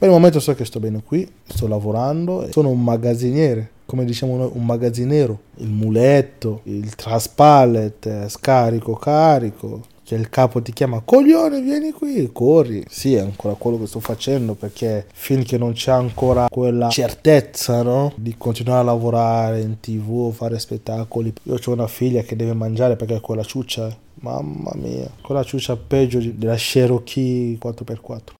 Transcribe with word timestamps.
Per 0.00 0.08
il 0.08 0.14
momento 0.14 0.40
so 0.40 0.54
che 0.54 0.64
sto 0.64 0.80
bene 0.80 1.02
qui, 1.04 1.30
sto 1.44 1.66
lavorando, 1.66 2.48
sono 2.52 2.70
un 2.70 2.82
magazziniere, 2.82 3.70
come 3.84 4.06
diciamo 4.06 4.34
noi, 4.34 4.50
un 4.54 4.64
magazzinero. 4.64 5.38
Il 5.56 5.68
muletto, 5.68 6.62
il 6.62 6.94
traspallet, 6.94 8.06
eh, 8.06 8.28
scarico, 8.30 8.94
carico, 8.94 9.82
che 10.02 10.14
il 10.14 10.30
capo 10.30 10.62
ti 10.62 10.72
chiama 10.72 11.02
coglione 11.04 11.60
vieni 11.60 11.92
qui 11.92 12.30
corri 12.32 12.82
sì 12.88 13.14
è 13.14 13.20
ancora 13.20 13.54
quello 13.54 13.78
che 13.78 13.86
sto 13.86 14.00
facendo 14.00 14.54
perché 14.54 15.06
finché 15.12 15.56
non 15.56 15.72
c'è 15.72 15.92
ancora 15.92 16.48
quella 16.50 16.88
certezza 16.88 17.82
no? 17.82 18.12
di 18.16 18.34
continuare 18.36 18.80
a 18.80 18.84
lavorare 18.84 19.60
in 19.60 19.78
tv 19.78 20.32
fare 20.32 20.58
spettacoli 20.58 21.32
io 21.44 21.58
ho 21.64 21.70
una 21.70 21.86
figlia 21.86 22.22
che 22.22 22.34
deve 22.34 22.54
mangiare 22.54 22.96
perché 22.96 23.20
quella 23.20 23.44
ciuccia 23.44 23.96
mamma 24.14 24.72
mia 24.74 25.08
quella 25.22 25.44
ciuccia 25.44 25.76
peggio 25.76 26.18
della 26.18 26.56
Cherokee 26.56 27.56
4x4 27.62 28.39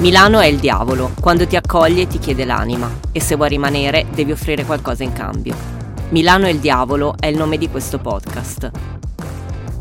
Milano 0.00 0.38
è 0.38 0.46
il 0.46 0.60
diavolo, 0.60 1.10
quando 1.20 1.44
ti 1.44 1.56
accoglie 1.56 2.06
ti 2.06 2.20
chiede 2.20 2.44
l'anima 2.44 2.88
e 3.10 3.20
se 3.20 3.34
vuoi 3.34 3.48
rimanere 3.48 4.06
devi 4.14 4.30
offrire 4.30 4.64
qualcosa 4.64 5.02
in 5.02 5.12
cambio. 5.12 5.56
Milano 6.10 6.46
è 6.46 6.50
il 6.50 6.60
diavolo 6.60 7.16
è 7.18 7.26
il 7.26 7.36
nome 7.36 7.58
di 7.58 7.68
questo 7.68 7.98
podcast. 7.98 8.70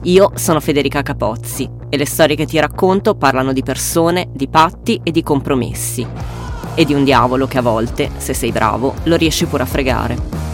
Io 0.03 0.31
sono 0.33 0.59
Federica 0.59 1.03
Capozzi 1.03 1.69
e 1.87 1.97
le 1.97 2.07
storie 2.07 2.35
che 2.35 2.47
ti 2.47 2.59
racconto 2.59 3.13
parlano 3.13 3.53
di 3.53 3.61
persone, 3.61 4.29
di 4.33 4.47
patti 4.47 4.99
e 5.03 5.11
di 5.11 5.21
compromessi. 5.21 6.05
E 6.73 6.83
di 6.83 6.95
un 6.95 7.03
diavolo 7.03 7.45
che 7.45 7.59
a 7.59 7.61
volte, 7.61 8.09
se 8.17 8.33
sei 8.33 8.51
bravo, 8.51 8.95
lo 9.03 9.15
riesci 9.17 9.45
pure 9.45 9.63
a 9.63 9.67
fregare. 9.67 10.46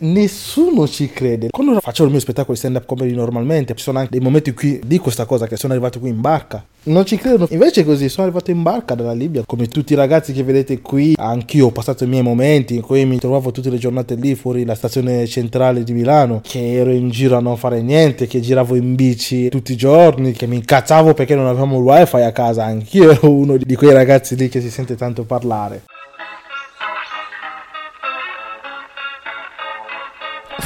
Nessuno 0.00 0.86
ci 0.86 1.10
crede. 1.10 1.48
Quando 1.50 1.80
faccio 1.80 2.04
il 2.04 2.10
mio 2.10 2.20
spettacolo 2.20 2.52
di 2.52 2.58
stand-up 2.58 2.86
comedy 2.86 3.14
normalmente, 3.14 3.74
ci 3.74 3.82
sono 3.82 3.98
anche 3.98 4.10
dei 4.12 4.20
momenti 4.20 4.50
in 4.50 4.54
cui 4.54 4.80
dico 4.84 5.04
questa 5.04 5.24
cosa, 5.24 5.46
che 5.46 5.56
sono 5.56 5.72
arrivato 5.72 5.98
qui 5.98 6.10
in 6.10 6.20
barca. 6.20 6.64
Non 6.84 7.04
ci 7.04 7.16
credono. 7.16 7.46
Invece 7.50 7.84
così, 7.84 8.08
sono 8.08 8.26
arrivato 8.26 8.50
in 8.50 8.62
barca 8.62 8.94
dalla 8.94 9.12
Libia, 9.12 9.42
come 9.44 9.66
tutti 9.66 9.92
i 9.92 9.96
ragazzi 9.96 10.32
che 10.32 10.42
vedete 10.42 10.80
qui. 10.80 11.14
Anch'io 11.16 11.66
ho 11.66 11.70
passato 11.70 12.04
i 12.04 12.06
miei 12.06 12.22
momenti 12.22 12.76
in 12.76 12.80
cui 12.80 13.04
mi 13.04 13.18
trovavo 13.18 13.50
tutte 13.50 13.70
le 13.70 13.78
giornate 13.78 14.14
lì 14.14 14.34
fuori 14.34 14.64
la 14.64 14.74
stazione 14.74 15.26
centrale 15.26 15.82
di 15.82 15.92
Milano, 15.92 16.40
che 16.42 16.72
ero 16.74 16.90
in 16.90 17.10
giro 17.10 17.36
a 17.36 17.40
non 17.40 17.56
fare 17.56 17.82
niente, 17.82 18.26
che 18.26 18.40
giravo 18.40 18.74
in 18.76 18.94
bici 18.94 19.48
tutti 19.48 19.72
i 19.72 19.76
giorni, 19.76 20.32
che 20.32 20.46
mi 20.46 20.56
incazzavo 20.56 21.14
perché 21.14 21.34
non 21.34 21.46
avevamo 21.46 21.78
il 21.78 21.84
wifi 21.84 22.20
a 22.20 22.32
casa. 22.32 22.64
Anch'io 22.64 23.10
ero 23.10 23.30
uno 23.30 23.56
di 23.56 23.74
quei 23.74 23.92
ragazzi 23.92 24.36
lì 24.36 24.48
che 24.48 24.60
si 24.60 24.70
sente 24.70 24.94
tanto 24.94 25.24
parlare. 25.24 25.82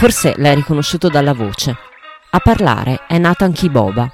Forse 0.03 0.35
l'hai 0.39 0.57
riconosciuto 0.57 1.09
dalla 1.09 1.33
voce. 1.33 1.77
A 2.31 2.41
parlare 2.41 3.03
è 3.07 3.19
Nathan 3.19 3.53
Kiboba, 3.53 4.11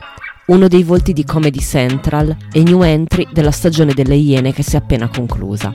uno 0.49 0.69
dei 0.69 0.83
volti 0.83 1.15
di 1.15 1.25
Comedy 1.25 1.61
Central 1.61 2.37
e 2.53 2.63
new 2.63 2.83
entry 2.83 3.27
della 3.33 3.51
stagione 3.51 3.95
delle 3.95 4.15
Iene 4.15 4.53
che 4.53 4.63
si 4.63 4.75
è 4.75 4.81
appena 4.81 5.09
conclusa. 5.09 5.73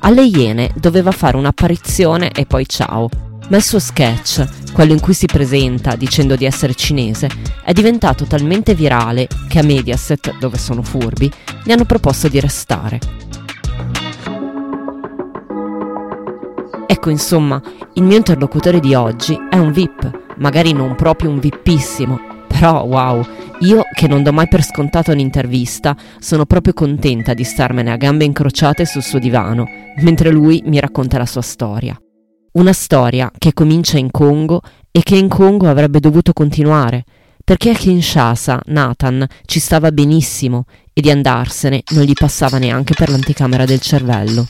Alle 0.00 0.24
Iene 0.24 0.72
doveva 0.74 1.12
fare 1.12 1.36
un'apparizione 1.36 2.32
e 2.32 2.46
poi 2.46 2.66
ciao, 2.66 3.08
ma 3.48 3.56
il 3.56 3.62
suo 3.62 3.78
sketch, 3.78 4.72
quello 4.72 4.92
in 4.92 4.98
cui 4.98 5.14
si 5.14 5.26
presenta 5.26 5.94
dicendo 5.94 6.34
di 6.34 6.44
essere 6.44 6.74
cinese, 6.74 7.30
è 7.62 7.72
diventato 7.72 8.24
talmente 8.24 8.74
virale 8.74 9.28
che 9.48 9.60
a 9.60 9.62
Mediaset, 9.62 10.36
dove 10.38 10.58
sono 10.58 10.82
furbi, 10.82 11.30
gli 11.62 11.70
hanno 11.70 11.84
proposto 11.84 12.26
di 12.26 12.40
restare. 12.40 12.98
Ecco, 16.90 17.10
insomma, 17.10 17.60
il 17.94 18.02
mio 18.02 18.16
interlocutore 18.16 18.80
di 18.80 18.94
oggi 18.94 19.38
è 19.50 19.56
un 19.56 19.72
VIP, 19.72 20.36
magari 20.38 20.72
non 20.72 20.94
proprio 20.94 21.28
un 21.28 21.38
VIPissimo, 21.38 22.18
però 22.46 22.82
wow, 22.84 23.22
io 23.60 23.82
che 23.92 24.08
non 24.08 24.22
do 24.22 24.32
mai 24.32 24.48
per 24.48 24.64
scontato 24.64 25.12
un'intervista, 25.12 25.94
sono 26.18 26.46
proprio 26.46 26.72
contenta 26.72 27.34
di 27.34 27.44
starmene 27.44 27.92
a 27.92 27.96
gambe 27.98 28.24
incrociate 28.24 28.86
sul 28.86 29.02
suo 29.02 29.18
divano, 29.18 29.66
mentre 29.98 30.30
lui 30.30 30.62
mi 30.64 30.80
racconta 30.80 31.18
la 31.18 31.26
sua 31.26 31.42
storia. 31.42 31.94
Una 32.52 32.72
storia 32.72 33.30
che 33.36 33.52
comincia 33.52 33.98
in 33.98 34.10
Congo 34.10 34.62
e 34.90 35.02
che 35.02 35.16
in 35.16 35.28
Congo 35.28 35.68
avrebbe 35.68 36.00
dovuto 36.00 36.32
continuare, 36.32 37.04
perché 37.44 37.68
a 37.68 37.74
Kinshasa 37.74 38.62
Nathan 38.64 39.26
ci 39.44 39.60
stava 39.60 39.92
benissimo 39.92 40.64
e 40.94 41.02
di 41.02 41.10
andarsene 41.10 41.82
non 41.90 42.04
gli 42.04 42.14
passava 42.14 42.56
neanche 42.56 42.94
per 42.94 43.10
l'anticamera 43.10 43.66
del 43.66 43.80
cervello. 43.80 44.46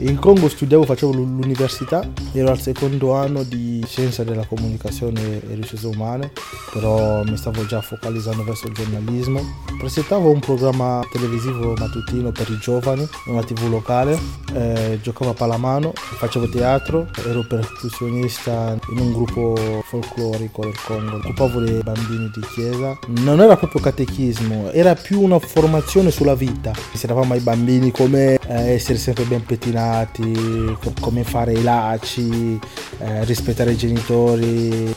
In 0.00 0.16
Congo 0.20 0.48
studiavo, 0.48 0.84
facevo 0.84 1.10
l'università, 1.12 2.08
ero 2.32 2.50
al 2.50 2.60
secondo 2.60 3.14
anno 3.14 3.42
di 3.42 3.84
scienza 3.84 4.22
della 4.22 4.46
comunicazione 4.46 5.42
e 5.42 5.54
ricerche 5.56 5.86
umane, 5.86 6.30
però 6.72 7.24
mi 7.24 7.36
stavo 7.36 7.66
già 7.66 7.80
focalizzando 7.80 8.44
verso 8.44 8.68
il 8.68 8.74
giornalismo. 8.74 9.40
Presentavo 9.76 10.30
un 10.30 10.38
programma 10.38 11.04
televisivo 11.10 11.74
mattutino 11.76 12.30
per 12.30 12.48
i 12.48 12.58
giovani, 12.58 13.08
una 13.26 13.42
tv 13.42 13.68
locale, 13.68 14.16
eh, 14.54 15.00
giocavo 15.02 15.32
a 15.32 15.34
pallamano, 15.34 15.92
facevo 15.94 16.48
teatro, 16.48 17.08
ero 17.26 17.44
percussionista 17.44 18.78
in 18.92 18.98
un 19.00 19.12
gruppo 19.12 19.82
folclorico 19.84 20.62
del 20.62 20.76
Congo, 20.86 21.16
occupavo 21.16 21.58
dei 21.58 21.82
bambini 21.82 22.30
di 22.32 22.46
chiesa. 22.54 22.96
Non 23.08 23.40
era 23.40 23.56
proprio 23.56 23.80
catechismo, 23.80 24.70
era 24.70 24.94
più 24.94 25.22
una 25.22 25.40
formazione 25.40 26.12
sulla 26.12 26.36
vita. 26.36 26.72
Insegnavamo 26.92 27.32
ai 27.32 27.40
bambini 27.40 27.90
come 27.90 28.34
eh, 28.34 28.70
essere 28.74 28.98
sempre 28.98 29.24
ben 29.24 29.44
pettinati 29.44 29.86
educati, 29.88 30.76
come 31.00 31.24
fare 31.24 31.52
i 31.52 31.62
laci, 31.62 32.58
eh, 32.98 33.24
rispettare 33.24 33.72
i 33.72 33.76
genitori 33.76 34.94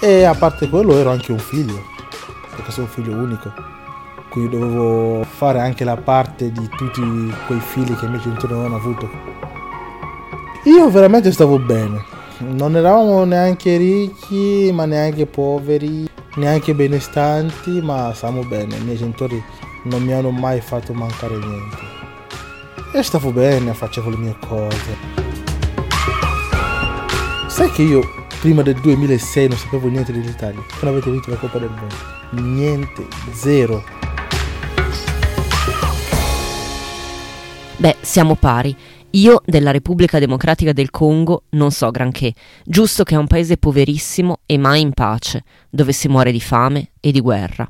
e 0.00 0.24
a 0.24 0.34
parte 0.34 0.68
quello 0.68 0.96
ero 0.96 1.10
anche 1.10 1.32
un 1.32 1.38
figlio, 1.38 1.82
perché 2.54 2.70
sono 2.70 2.86
un 2.86 2.92
figlio 2.92 3.16
unico, 3.16 3.52
quindi 4.28 4.56
dovevo 4.56 5.24
fare 5.24 5.60
anche 5.60 5.84
la 5.84 5.96
parte 5.96 6.52
di 6.52 6.68
tutti 6.76 7.02
quei 7.46 7.60
figli 7.60 7.96
che 7.96 8.04
i 8.04 8.08
miei 8.08 8.20
genitori 8.20 8.52
non 8.52 8.64
hanno 8.66 8.76
avuto. 8.76 9.08
Io 10.64 10.90
veramente 10.90 11.30
stavo 11.32 11.58
bene, 11.58 12.02
non 12.38 12.76
eravamo 12.76 13.24
neanche 13.24 13.76
ricchi 13.76 14.70
ma 14.72 14.84
neanche 14.86 15.26
poveri, 15.26 16.08
neanche 16.36 16.74
benestanti, 16.74 17.80
ma 17.80 18.12
stavamo 18.14 18.44
bene, 18.44 18.76
i 18.76 18.82
miei 18.82 18.96
genitori 18.96 19.42
non 19.84 20.02
mi 20.02 20.12
hanno 20.12 20.30
mai 20.30 20.60
fatto 20.60 20.94
mancare 20.94 21.36
niente. 21.36 21.93
E 22.96 23.02
stavo 23.02 23.32
bene, 23.32 23.74
facevo 23.74 24.08
le 24.08 24.16
mie 24.16 24.36
cose. 24.38 24.96
Sai 27.48 27.68
che 27.72 27.82
io 27.82 28.00
prima 28.40 28.62
del 28.62 28.76
2006 28.76 29.48
non 29.48 29.58
sapevo 29.58 29.88
niente 29.88 30.12
dell'Italia? 30.12 30.62
Quando 30.78 30.98
avete 30.98 31.10
vinto 31.10 31.28
la 31.30 31.36
Coppa 31.36 31.58
del 31.58 31.70
Mondo? 31.70 31.94
Niente, 32.40 33.04
zero. 33.32 33.82
Beh, 37.78 37.96
siamo 38.00 38.36
pari. 38.36 38.76
Io 39.10 39.42
della 39.44 39.72
Repubblica 39.72 40.20
Democratica 40.20 40.72
del 40.72 40.90
Congo 40.90 41.46
non 41.50 41.72
so 41.72 41.90
granché, 41.90 42.32
giusto 42.64 43.02
che 43.02 43.16
è 43.16 43.18
un 43.18 43.26
paese 43.26 43.56
poverissimo 43.56 44.42
e 44.46 44.56
mai 44.56 44.82
in 44.82 44.92
pace, 44.92 45.42
dove 45.68 45.90
si 45.90 46.06
muore 46.06 46.30
di 46.30 46.40
fame 46.40 46.92
e 47.00 47.10
di 47.10 47.20
guerra. 47.20 47.66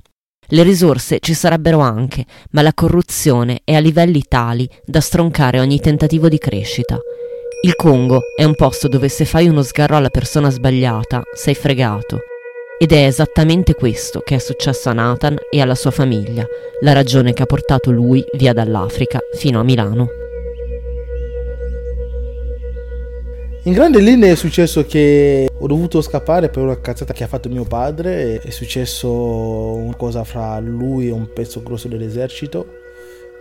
Le 0.48 0.62
risorse 0.62 1.18
ci 1.20 1.34
sarebbero 1.34 1.78
anche, 1.78 2.24
ma 2.50 2.62
la 2.62 2.74
corruzione 2.74 3.60
è 3.64 3.74
a 3.74 3.78
livelli 3.80 4.22
tali 4.28 4.68
da 4.84 5.00
stroncare 5.00 5.58
ogni 5.58 5.80
tentativo 5.80 6.28
di 6.28 6.38
crescita. 6.38 6.98
Il 7.62 7.74
Congo 7.76 8.20
è 8.36 8.44
un 8.44 8.54
posto 8.54 8.88
dove 8.88 9.08
se 9.08 9.24
fai 9.24 9.48
uno 9.48 9.62
sgarro 9.62 9.96
alla 9.96 10.10
persona 10.10 10.50
sbagliata 10.50 11.22
sei 11.34 11.54
fregato. 11.54 12.20
Ed 12.78 12.92
è 12.92 13.06
esattamente 13.06 13.74
questo 13.74 14.20
che 14.20 14.34
è 14.34 14.38
successo 14.38 14.90
a 14.90 14.92
Nathan 14.92 15.36
e 15.50 15.60
alla 15.60 15.74
sua 15.74 15.90
famiglia, 15.90 16.46
la 16.80 16.92
ragione 16.92 17.32
che 17.32 17.42
ha 17.42 17.46
portato 17.46 17.90
lui 17.90 18.22
via 18.34 18.52
dall'Africa 18.52 19.20
fino 19.32 19.60
a 19.60 19.62
Milano. 19.62 20.23
In 23.66 23.72
grandi 23.72 24.02
linee 24.02 24.32
è 24.32 24.34
successo 24.34 24.84
che 24.84 25.48
ho 25.50 25.66
dovuto 25.66 26.02
scappare 26.02 26.50
per 26.50 26.62
una 26.62 26.78
cazzata 26.78 27.14
che 27.14 27.24
ha 27.24 27.26
fatto 27.26 27.48
mio 27.48 27.64
padre. 27.64 28.38
È 28.38 28.50
successo 28.50 29.10
una 29.10 29.96
cosa 29.96 30.22
fra 30.22 30.58
lui 30.58 31.08
e 31.08 31.12
un 31.12 31.32
pezzo 31.32 31.62
grosso 31.62 31.88
dell'esercito 31.88 32.66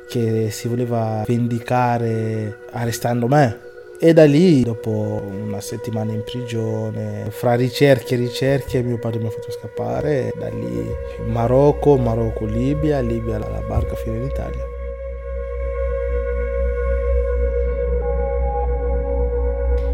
che 0.07 0.49
si 0.49 0.69
voleva 0.69 1.25
vendicare 1.27 2.59
arrestando 2.71 3.27
me. 3.27 3.59
E 3.99 4.13
da 4.13 4.23
lì, 4.23 4.63
dopo 4.63 4.89
una 4.89 5.59
settimana 5.59 6.13
in 6.13 6.23
prigione, 6.23 7.27
fra 7.29 7.55
ricerche 7.55 8.13
e 8.15 8.19
ricerche, 8.19 8.81
mio 8.81 8.99
padre 8.99 9.19
mi 9.19 9.27
ha 9.27 9.29
fatto 9.29 9.51
scappare. 9.51 10.31
Da 10.39 10.47
lì 10.47 10.87
Marocco, 11.27 11.97
Marocco, 11.97 12.45
Libia, 12.45 13.01
Libia 13.01 13.39
la 13.39 13.61
barca 13.67 13.95
fino 13.95 14.15
in 14.15 14.23
Italia. 14.23 14.72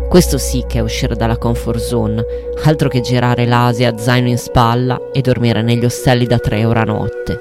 Questo 0.10 0.38
sì 0.38 0.66
che 0.68 0.80
è 0.80 0.82
uscire 0.82 1.16
dalla 1.16 1.38
comfort 1.38 1.80
zone, 1.80 2.26
altro 2.64 2.90
che 2.90 3.00
girare 3.00 3.46
l'Asia 3.46 3.98
zaino 3.98 4.28
in 4.28 4.38
spalla 4.38 5.00
e 5.14 5.22
dormire 5.22 5.62
negli 5.62 5.86
ostelli 5.86 6.26
da 6.26 6.40
3 6.40 6.60
euro 6.60 6.80
a 6.80 6.84
notte. 6.84 7.40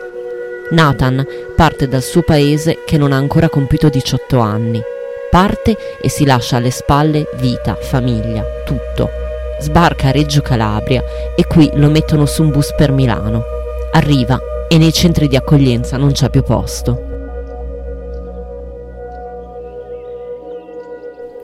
Nathan 0.70 1.26
parte 1.56 1.88
dal 1.88 2.03
suo 2.03 2.23
paese 2.23 2.85
che 2.85 2.99
non 2.99 3.12
ha 3.12 3.17
ancora 3.17 3.49
compiuto 3.49 3.88
18 3.88 4.38
anni, 4.38 4.82
Parte 5.31 5.76
e 6.00 6.09
si 6.09 6.25
lascia 6.25 6.56
alle 6.56 6.70
spalle 6.70 7.29
vita, 7.37 7.75
famiglia, 7.75 8.43
tutto. 8.65 9.11
Sbarca 9.61 10.09
a 10.09 10.11
Reggio 10.11 10.41
Calabria 10.41 11.03
e 11.37 11.47
qui 11.47 11.71
lo 11.75 11.91
mettono 11.91 12.25
su 12.25 12.43
un 12.43 12.50
bus 12.50 12.73
per 12.75 12.93
Milano. 12.93 13.44
Arriva 13.93 14.41
e 14.69 14.79
nei 14.79 14.93
centri 14.93 15.29
di 15.29 15.37
accoglienza 15.37 15.99
non 15.99 16.12
c'è 16.12 16.31
più 16.31 16.43
posto. 16.43 17.07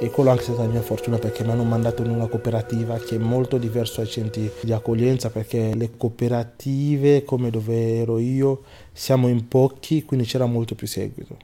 E 0.04 0.10
quello 0.10 0.28
anche 0.28 0.42
è 0.42 0.44
stata 0.44 0.64
la 0.64 0.68
mia 0.68 0.82
fortuna 0.82 1.16
perché 1.16 1.44
mi 1.44 1.52
hanno 1.52 1.64
mandato 1.64 2.02
in 2.02 2.10
una 2.10 2.26
cooperativa 2.26 2.98
che 2.98 3.14
è 3.14 3.18
molto 3.18 3.56
diverso 3.56 4.02
dai 4.02 4.10
centri 4.10 4.52
di 4.60 4.70
accoglienza 4.70 5.30
perché 5.30 5.74
le 5.74 5.96
cooperative 5.96 7.24
come 7.24 7.48
dove 7.48 8.00
ero 8.00 8.18
io 8.18 8.64
siamo 8.92 9.28
in 9.28 9.48
pochi 9.48 10.04
quindi 10.04 10.26
c'era 10.26 10.44
molto 10.44 10.74
più 10.74 10.86
seguito 10.86 11.38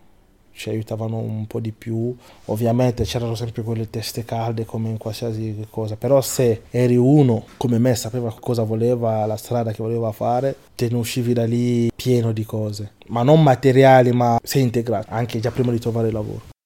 ci 0.52 0.68
aiutavano 0.68 1.16
un 1.16 1.46
po' 1.46 1.58
di 1.58 1.72
più. 1.72 2.14
Ovviamente 2.46 3.04
c'erano 3.04 3.34
sempre 3.34 3.62
quelle 3.62 3.88
teste 3.88 4.26
calde 4.26 4.66
come 4.66 4.90
in 4.90 4.98
qualsiasi 4.98 5.66
cosa, 5.70 5.96
però 5.96 6.20
se 6.20 6.64
eri 6.68 6.96
uno 6.96 7.44
come 7.56 7.78
me, 7.78 7.94
sapeva 7.94 8.34
cosa 8.38 8.62
voleva, 8.62 9.24
la 9.24 9.38
strada 9.38 9.72
che 9.72 9.82
voleva 9.82 10.12
fare, 10.12 10.54
te 10.74 10.90
ne 10.90 10.96
uscivi 10.96 11.32
da 11.32 11.46
lì 11.46 11.90
pieno 11.96 12.32
di 12.32 12.44
cose, 12.44 12.92
ma 13.06 13.22
non 13.22 13.42
materiali, 13.42 14.12
ma 14.12 14.38
sei 14.42 14.60
integrato, 14.60 15.06
anche 15.08 15.40
già 15.40 15.50
prima 15.50 15.72
di 15.72 15.78
trovare 15.78 16.10
lavoro. 16.10 16.58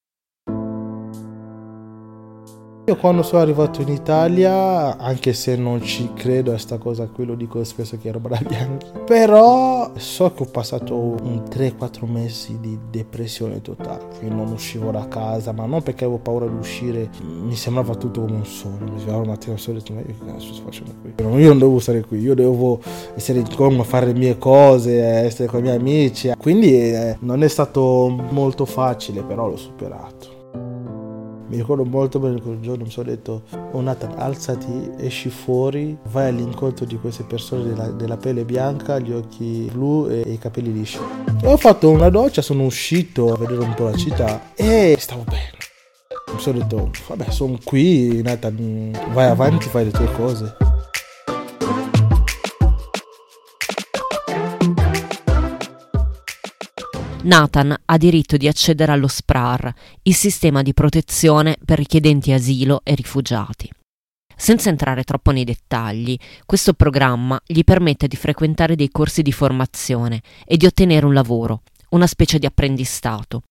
Io 2.87 2.97
quando 2.97 3.23
sono 3.23 3.41
arrivato 3.41 3.81
in 3.81 3.89
Italia, 3.89 4.99
anche 4.99 5.33
se 5.33 5.57
non 5.57 5.81
ci 5.81 6.11
credo 6.13 6.53
a 6.53 6.59
sta 6.59 6.77
cosa 6.77 7.07
qui, 7.07 7.25
lo 7.25 7.35
dico 7.35 7.65
spesso 7.65 7.97
che 7.97 8.11
è 8.11 8.13
roba 8.13 8.29
da 8.29 8.41
bianchi, 8.47 8.87
però 9.07 9.91
so 9.97 10.31
che 10.35 10.43
ho 10.43 10.47
passato 10.47 10.95
un 10.95 11.45
3-4 11.49 12.05
mesi 12.05 12.59
di 12.61 12.79
depressione 12.91 13.63
totale, 13.63 14.05
quindi 14.19 14.35
non 14.35 14.53
uscivo 14.53 14.91
da 14.91 15.09
casa, 15.09 15.53
ma 15.53 15.65
non 15.65 15.83
perché 15.83 16.05
avevo 16.05 16.19
paura 16.19 16.45
di 16.45 16.57
uscire, 16.57 17.09
mi 17.23 17.57
sembrava 17.57 17.95
tutto 17.95 18.21
come 18.21 18.37
un 18.37 18.45
sogno, 18.45 18.93
mi 18.93 18.99
svegliavo 18.99 19.21
la 19.23 19.29
mattina 19.29 19.57
e 19.57 19.71
ho 19.71 19.73
detto 19.73 19.93
ma 19.95 20.01
io 20.01 20.07
che 20.07 20.27
cazzo 20.27 20.53
sto 20.53 20.65
facendo 20.65 20.93
qui? 21.01 21.41
Io 21.41 21.49
non 21.49 21.59
devo 21.59 21.79
stare 21.79 22.03
qui, 22.03 22.19
io 22.19 22.35
devo 22.35 22.81
essere 23.15 23.39
in 23.39 23.49
coma, 23.49 23.83
fare 23.85 24.05
le 24.05 24.13
mie 24.13 24.37
cose, 24.37 25.01
essere 25.01 25.49
con 25.49 25.61
i 25.61 25.63
miei 25.63 25.77
amici, 25.77 26.31
quindi 26.37 26.75
eh, 26.75 27.17
non 27.21 27.43
è 27.43 27.49
stato 27.49 28.15
molto 28.29 28.67
facile, 28.67 29.23
però 29.23 29.49
l'ho 29.49 29.57
superato. 29.57 30.34
Mi 31.55 31.61
ricordo 31.61 31.85
molto 31.85 32.19
bene 32.19 32.41
quel 32.41 32.59
giorno, 32.59 32.83
mi 32.83 32.91
sono 32.91 33.09
detto, 33.09 33.45
oh 33.71 33.81
Nathan, 33.81 34.15
alzati, 34.19 34.91
esci 34.99 35.29
fuori, 35.31 35.97
vai 36.11 36.27
all'incontro 36.27 36.85
di 36.85 36.99
queste 36.99 37.23
persone 37.23 37.63
della, 37.63 37.91
della 37.91 38.17
pelle 38.17 38.45
bianca, 38.45 38.99
gli 38.99 39.13
occhi 39.13 39.71
blu 39.73 40.09
e, 40.11 40.25
e 40.27 40.33
i 40.33 40.39
capelli 40.39 40.73
lisci. 40.73 40.99
E 41.41 41.47
ho 41.47 41.57
fatto 41.57 41.91
una 41.91 42.09
doccia, 42.09 42.43
sono 42.43 42.65
uscito 42.65 43.33
a 43.33 43.37
vedere 43.39 43.61
un 43.61 43.73
po' 43.73 43.85
la 43.85 43.95
città 43.95 44.53
e 44.57 44.97
stavo 44.99 45.23
bene. 45.23 45.53
Mi 46.33 46.41
sono 46.41 46.59
detto, 46.59 46.91
vabbè, 47.07 47.31
sono 47.31 47.57
qui, 47.63 48.21
Nathan, 48.21 48.91
vai 49.13 49.29
avanti, 49.29 49.69
fai 49.69 49.85
le 49.85 49.91
tue 49.93 50.11
cose. 50.11 50.57
Nathan 57.25 57.75
ha 57.87 57.97
diritto 57.97 58.37
di 58.37 58.49
accedere 58.49 58.93
allo 58.93 59.09
SPRAR, 59.09 59.73
il 60.03 60.15
sistema 60.15 60.63
di 60.63 60.75
protezione 60.75 61.57
per 61.65 61.79
richiedenti 61.79 62.33
asilo 62.33 62.83
e 62.85 62.95
rifugiati. 62.95 63.71
Senza 64.37 64.69
entrare 64.69 65.05
troppo 65.05 65.31
nei 65.31 65.45
dettagli, 65.45 66.19
questo 66.45 66.75
programma 66.75 67.41
gli 67.47 67.63
permette 67.65 68.09
di 68.09 68.17
frequentare 68.17 68.77
dei 68.77 68.91
corsi 68.91 69.23
di 69.23 69.33
formazione 69.33 70.21
e 70.45 70.57
di 70.57 70.67
ottenere 70.67 71.07
un 71.07 71.15
lavoro, 71.15 71.63
una 71.91 72.07
specie 72.07 72.39
di 72.39 72.45
apprendistato. 72.45 73.43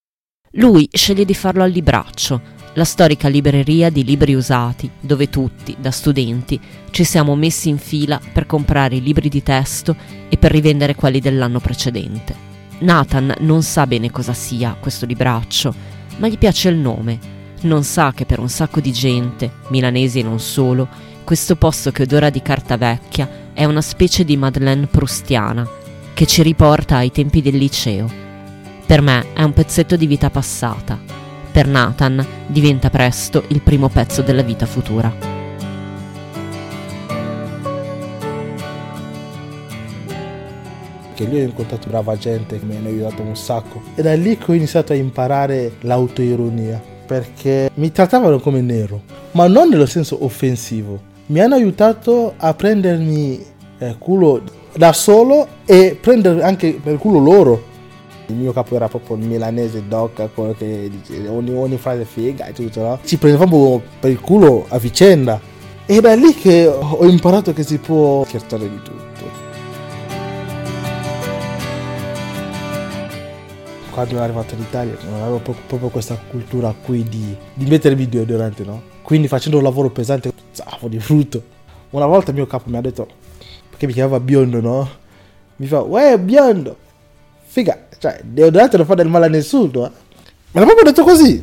Lui 0.58 0.88
sceglie 0.92 1.26
di 1.26 1.34
farlo 1.34 1.64
al 1.64 1.72
Libraccio, 1.72 2.42
la 2.74 2.86
storica 2.86 3.28
libreria 3.28 3.90
di 3.90 4.04
libri 4.04 4.36
usati, 4.36 4.88
dove 5.00 5.30
tutti, 5.30 5.76
da 5.80 5.90
studenti, 5.90 6.60
ci 6.92 7.04
siamo 7.04 7.36
messi 7.36 7.70
in 7.70 7.80
fila 7.80 8.22
per 8.32 8.46
comprare 8.46 8.98
i 8.98 9.02
libri 9.02 9.30
di 9.30 9.42
testo 9.42 9.96
e 10.30 10.38
per 10.38 10.52
rivendere 10.52 10.94
quelli 10.94 11.20
dell'anno 11.20 11.60
precedente. 11.60 12.53
Nathan 12.84 13.34
non 13.40 13.64
sa 13.64 13.88
bene 13.88 14.12
cosa 14.12 14.34
sia 14.34 14.76
questo 14.78 15.06
libraccio, 15.06 15.74
ma 16.18 16.28
gli 16.28 16.38
piace 16.38 16.68
il 16.68 16.76
nome. 16.76 17.18
Non 17.62 17.84
sa 17.84 18.12
che 18.14 18.26
per 18.26 18.40
un 18.40 18.50
sacco 18.50 18.82
di 18.82 18.92
gente, 18.92 19.52
milanesi 19.70 20.20
e 20.20 20.24
non 20.24 20.40
solo, 20.40 20.90
questo 21.24 21.56
posto 21.56 21.92
che 21.92 22.04
odora 22.04 22.30
di 22.30 22.42
carta 22.42 22.76
vecchia 22.76 23.52
è 23.54 23.64
una 23.64 23.82
specie 23.82 24.26
di 24.26 24.36
Madeleine 24.36 24.88
prustiana 24.88 25.66
che 26.14 26.26
ci 26.26 26.44
riporta 26.44 26.98
ai 26.98 27.10
tempi 27.10 27.42
del 27.42 27.56
liceo. 27.56 28.12
Per 28.86 29.02
me 29.02 29.32
è 29.34 29.44
un 29.44 29.54
pezzetto 29.54 29.96
di 29.96 30.06
vita 30.06 30.30
passata. 30.30 31.00
Per 31.52 31.66
Nathan 31.66 32.26
diventa 32.48 32.90
presto 32.90 33.46
il 33.48 33.62
primo 33.62 33.88
pezzo 33.88 34.22
della 34.22 34.44
vita 34.44 34.66
futura. 34.66 35.33
Perché 41.24 41.30
lui 41.30 41.40
ha 41.42 41.44
incontrato 41.44 41.90
brava 41.90 42.18
gente 42.18 42.60
che 42.60 42.66
mi 42.66 42.76
hanno 42.76 42.88
aiutato 42.88 43.22
un 43.22 43.36
sacco. 43.36 43.82
E 43.96 44.02
da 44.02 44.14
lì 44.14 44.38
che 44.38 44.52
ho 44.52 44.54
iniziato 44.54 44.94
a 44.94 44.96
imparare 44.96 45.74
l'autoironia, 45.82 46.82
perché 47.06 47.70
mi 47.76 47.92
trattavano 47.92 48.40
come 48.40 48.62
nero, 48.62 49.02
ma 49.32 49.48
non 49.48 49.70
nello 49.70 49.86
senso 49.86 50.24
offensivo. 50.24 51.12
Mi 51.28 51.40
hanno 51.40 51.56
aiutato 51.56 52.34
a 52.38 52.54
prendermi 52.54 53.44
eh, 53.80 53.96
culo 53.98 54.42
da 54.76 54.92
solo 54.92 55.48
e 55.66 55.98
prendere 56.00 56.44
anche 56.44 56.80
per 56.82 56.98
culo 56.98 57.20
loro. 57.20 57.72
Il 58.28 58.36
mio 58.36 58.54
capo 58.54 58.76
era 58.76 58.88
proprio 58.88 59.18
il 59.18 59.26
milanese 59.26 59.84
doc, 59.88 60.30
quello 60.34 60.56
che 60.58 60.90
dice 60.90 61.28
ogni, 61.28 61.54
ogni 61.54 61.78
frase 61.78 62.06
figa 62.06 62.46
e 62.46 62.54
tutto, 62.54 62.82
no? 62.82 63.00
Ci 63.04 63.18
prendevamo 63.18 63.82
per 64.00 64.12
il 64.12 64.20
culo 64.20 64.66
a 64.70 64.78
vicenda. 64.78 65.40
E 65.86 66.00
da 66.00 66.16
lì 66.16 66.34
che 66.34 66.66
ho 66.66 67.06
imparato 67.06 67.52
che 67.52 67.64
si 67.64 67.78
può 67.78 68.24
scherzare 68.26 68.70
di 68.70 68.80
tutto. 68.82 69.43
Quando 73.94 74.16
ero 74.16 74.24
arrivato 74.24 74.56
in 74.56 74.62
Italia 74.62 74.98
non 75.04 75.22
avevo 75.22 75.38
proprio 75.40 75.90
questa 75.90 76.20
cultura 76.30 76.74
qui 76.84 77.04
di, 77.04 77.36
di 77.54 77.66
mettermi 77.66 78.10
deodorante, 78.10 78.64
no? 78.64 78.82
Quindi 79.04 79.28
facendo 79.28 79.58
un 79.58 79.64
lavoro 79.64 79.92
pesante, 79.92 80.34
zaffo 80.52 80.88
di 80.88 81.00
frutto. 81.00 81.52
Una 81.92 82.08
volta 82.08 82.32
il 82.32 82.38
mio 82.38 82.48
capo 82.48 82.70
mi 82.70 82.78
ha 82.78 82.82
detto, 82.82 83.08
perché 83.70 83.86
mi 83.86 83.94
chiamava 83.94 84.20
biondo, 84.20 84.60
no? 84.60 84.90
Mi 85.58 85.68
fa, 85.68 85.82
uè 85.82 86.18
biondo, 86.18 86.76
figa, 87.46 87.88
cioè 88.00 88.20
deodorante 88.24 88.78
non 88.78 88.86
fa 88.88 88.96
del 88.96 89.08
male 89.08 89.28
a 89.28 89.30
nessuno, 89.30 89.86
eh? 89.86 89.92
Me 90.52 90.60
l'ha 90.60 90.66
proprio 90.66 90.86
detto 90.86 91.04
così. 91.04 91.42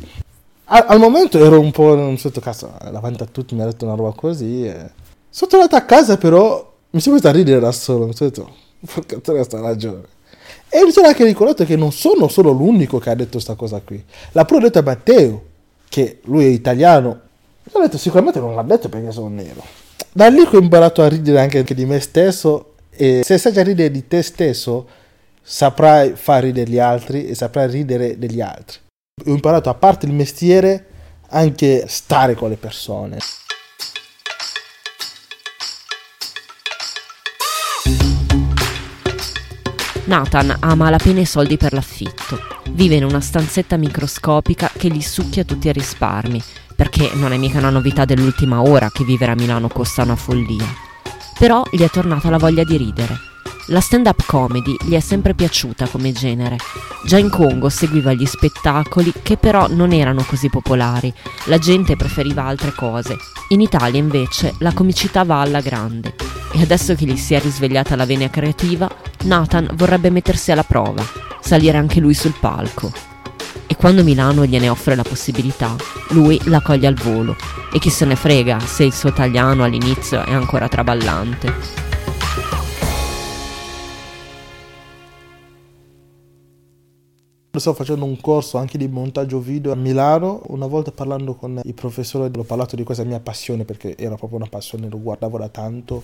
Al, 0.65 0.85
al, 0.87 0.99
momento 0.99 1.37
ero 1.43 1.59
un 1.59 1.71
po' 1.71 1.95
non 1.95 2.17
sotto 2.17 2.39
cazzo, 2.41 2.71
davanti 2.91 3.23
a 3.23 3.25
tutti 3.25 3.55
mi 3.55 3.61
ha 3.61 3.65
detto 3.65 3.85
una 3.85 3.95
roba 3.95 4.11
così. 4.13 4.65
E... 4.65 4.91
Sono 5.29 5.51
tornato 5.51 5.75
a 5.75 5.81
casa 5.81 6.17
però 6.17 6.69
mi 6.91 6.99
sono 6.99 7.15
messo 7.15 7.27
a 7.27 7.31
ridere 7.31 7.59
da 7.59 7.71
solo, 7.71 8.07
mi 8.07 8.13
sono 8.13 8.29
detto, 8.29 8.53
porca 8.93 9.17
troia 9.19 9.43
sta 9.43 9.59
ragione. 9.61 10.03
E 10.69 10.83
mi 10.83 10.91
sono 10.91 11.07
anche 11.07 11.25
ricordato 11.25 11.65
che 11.65 11.75
non 11.75 11.91
sono 11.91 12.27
solo 12.27 12.51
l'unico 12.51 12.97
che 12.97 13.09
ha 13.09 13.15
detto 13.15 13.31
questa 13.31 13.55
cosa 13.55 13.81
qui. 13.83 14.03
L'ha 14.31 14.45
pure 14.45 14.61
detto 14.61 14.79
a 14.79 14.83
Matteo, 14.83 15.43
che 15.89 16.19
lui 16.23 16.45
è 16.45 16.47
italiano. 16.47 17.19
Sono 17.69 17.83
detto 17.85 17.97
sicuramente 17.97 18.39
non 18.39 18.55
l'ha 18.55 18.63
detto 18.63 18.87
perché 18.87 19.11
sono 19.11 19.27
nero. 19.27 19.61
Da 20.11 20.27
lì 20.29 20.39
ho 20.39 20.57
imparato 20.57 21.01
a 21.01 21.07
ridere 21.07 21.39
anche 21.39 21.63
di 21.63 21.85
me 21.85 21.99
stesso 21.99 22.75
e 22.89 23.21
se 23.23 23.37
sai 23.37 23.51
già 23.51 23.63
ridere 23.63 23.91
di 23.91 24.07
te 24.07 24.21
stesso 24.21 24.87
saprai 25.41 26.13
far 26.15 26.43
ridere 26.43 26.69
gli 26.69 26.79
altri 26.79 27.27
e 27.27 27.35
saprai 27.35 27.69
ridere 27.69 28.17
degli 28.17 28.41
altri. 28.41 28.77
Ho 29.25 29.31
imparato 29.31 29.69
a 29.69 29.73
parte 29.73 30.05
il 30.05 30.13
mestiere 30.13 30.85
anche 31.29 31.85
stare 31.87 32.35
con 32.35 32.49
le 32.49 32.57
persone. 32.57 33.17
Nathan 40.05 40.55
ha 40.59 40.75
malapena 40.75 41.19
i 41.19 41.25
soldi 41.25 41.57
per 41.57 41.73
l'affitto. 41.73 42.39
Vive 42.71 42.95
in 42.95 43.03
una 43.03 43.21
stanzetta 43.21 43.77
microscopica 43.77 44.71
che 44.75 44.89
gli 44.89 45.01
succhia 45.01 45.43
tutti 45.43 45.67
i 45.67 45.73
risparmi, 45.73 46.41
perché 46.75 47.11
non 47.13 47.33
è 47.33 47.37
mica 47.37 47.59
una 47.59 47.69
novità 47.69 48.03
dell'ultima 48.03 48.61
ora 48.61 48.89
che 48.91 49.03
vivere 49.03 49.31
a 49.31 49.35
Milano 49.35 49.67
costa 49.67 50.03
una 50.03 50.15
follia. 50.15 50.65
Però 51.37 51.63
gli 51.71 51.81
è 51.81 51.89
tornata 51.89 52.29
la 52.29 52.37
voglia 52.37 52.63
di 52.63 52.77
ridere. 52.77 53.30
La 53.67 53.79
stand-up 53.79 54.25
comedy 54.25 54.75
gli 54.81 54.95
è 54.95 54.99
sempre 54.99 55.33
piaciuta 55.33 55.87
come 55.87 56.11
genere. 56.11 56.57
Già 57.05 57.17
in 57.17 57.29
Congo 57.29 57.69
seguiva 57.69 58.11
gli 58.13 58.25
spettacoli 58.25 59.13
che 59.21 59.37
però 59.37 59.67
non 59.69 59.93
erano 59.93 60.23
così 60.23 60.49
popolari, 60.49 61.13
la 61.45 61.57
gente 61.57 61.95
preferiva 61.95 62.43
altre 62.43 62.73
cose. 62.73 63.17
In 63.49 63.61
Italia 63.61 63.99
invece 63.99 64.55
la 64.59 64.73
comicità 64.73 65.23
va 65.23 65.41
alla 65.41 65.61
grande 65.61 66.15
e 66.53 66.61
adesso 66.61 66.95
che 66.95 67.05
gli 67.05 67.15
si 67.15 67.33
è 67.33 67.39
risvegliata 67.39 67.95
la 67.95 68.05
vena 68.05 68.29
creativa, 68.29 68.89
Nathan 69.23 69.69
vorrebbe 69.75 70.09
mettersi 70.09 70.51
alla 70.51 70.63
prova, 70.63 71.03
salire 71.39 71.77
anche 71.77 71.99
lui 71.99 72.13
sul 72.13 72.35
palco. 72.37 72.91
E 73.67 73.75
quando 73.75 74.03
Milano 74.03 74.45
gliene 74.45 74.69
offre 74.69 74.95
la 74.95 75.03
possibilità, 75.03 75.75
lui 76.09 76.39
la 76.45 76.61
coglie 76.61 76.87
al 76.87 76.95
volo 76.95 77.35
e 77.71 77.79
chi 77.79 77.89
se 77.89 78.05
ne 78.05 78.17
frega 78.17 78.59
se 78.59 78.83
il 78.83 78.93
suo 78.93 79.09
italiano 79.09 79.63
all'inizio 79.63 80.25
è 80.25 80.33
ancora 80.33 80.67
traballante. 80.67 81.90
Sto 87.53 87.73
facendo 87.73 88.05
un 88.05 88.19
corso 88.21 88.57
anche 88.57 88.77
di 88.77 88.87
montaggio 88.87 89.39
video 89.39 89.73
a 89.73 89.75
Milano. 89.75 90.41
Una 90.47 90.67
volta 90.67 90.91
parlando 90.91 91.33
con 91.33 91.59
il 91.61 91.73
professore 91.73 92.31
ho 92.33 92.43
parlato 92.43 92.77
di 92.77 92.83
questa 92.83 93.03
mia 93.03 93.19
passione 93.19 93.65
perché 93.65 93.97
era 93.97 94.15
proprio 94.15 94.39
una 94.39 94.47
passione, 94.49 94.87
lo 94.87 94.99
guardavo 94.99 95.37
da 95.37 95.49
tanto. 95.49 96.03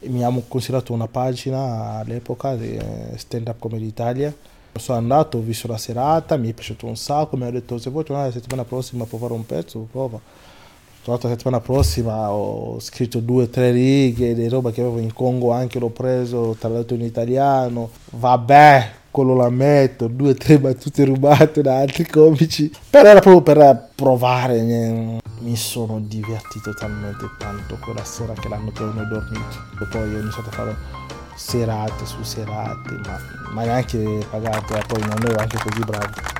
E 0.00 0.08
mi 0.08 0.24
hanno 0.24 0.42
considerato 0.48 0.94
una 0.94 1.06
pagina 1.06 1.98
all'epoca 1.98 2.56
di 2.56 2.74
eh, 2.74 3.18
Stand 3.18 3.48
Up 3.48 3.58
Comedy 3.58 3.86
Italia. 3.86 4.34
Sono 4.72 4.96
andato, 4.96 5.36
ho 5.36 5.42
visto 5.42 5.68
la 5.68 5.76
serata, 5.76 6.36
mi 6.38 6.48
è 6.48 6.54
piaciuto 6.54 6.86
un 6.86 6.96
sacco, 6.96 7.36
mi 7.36 7.44
ha 7.44 7.50
detto 7.50 7.76
se 7.76 7.90
vuoi 7.90 8.04
tornare 8.04 8.28
la 8.28 8.34
settimana 8.34 8.64
prossima 8.64 9.04
a 9.04 9.06
fare 9.06 9.32
un 9.34 9.44
pezzo, 9.44 9.86
prova. 9.90 10.18
Tornato 11.02 11.28
la 11.28 11.34
settimana 11.34 11.60
prossima 11.60 12.32
ho 12.32 12.80
scritto 12.80 13.20
due 13.20 13.44
o 13.44 13.48
tre 13.48 13.70
righe 13.70 14.34
di 14.34 14.48
roba 14.48 14.70
che 14.70 14.80
avevo 14.80 14.98
in 14.98 15.12
Congo 15.12 15.52
anche 15.52 15.78
l'ho 15.78 15.90
preso, 15.90 16.56
tradotto 16.58 16.94
in 16.94 17.02
italiano. 17.02 17.90
Vabbè, 18.12 18.92
quello 19.10 19.34
la 19.34 19.50
metto, 19.50 20.06
due 20.08 20.30
o 20.30 20.34
tre 20.34 20.58
battute 20.58 21.04
rubate 21.04 21.62
da 21.62 21.78
altri 21.78 22.06
comici. 22.06 22.70
Però 22.90 23.08
era 23.08 23.20
proprio 23.20 23.42
per 23.42 23.88
provare. 23.94 24.60
Mi 25.40 25.56
sono 25.56 26.00
divertito 26.00 26.74
talmente 26.74 27.24
tanto 27.38 27.78
quella 27.82 28.04
sera 28.04 28.32
che 28.32 28.48
l'anno 28.48 28.70
prima 28.70 28.92
non 28.92 29.04
ho 29.04 29.08
dormito. 29.08 29.56
E 29.80 29.86
poi 29.90 30.14
ho 30.14 30.18
iniziato 30.18 30.48
a 30.48 30.52
fare 30.52 30.76
serate 31.36 32.04
su 32.04 32.22
serate, 32.22 32.90
ma, 33.04 33.18
ma 33.52 33.62
neanche 33.62 34.26
pagato, 34.28 34.74
e 34.74 34.82
poi 34.86 35.00
non 35.02 35.24
ero 35.24 35.38
anche 35.38 35.56
così 35.58 35.80
bravo. 35.84 36.36